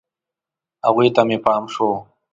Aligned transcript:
هغوی 0.85 1.09
ته 1.15 1.21
مې 1.27 1.37
پام 1.45 1.63
شو. 1.73 1.89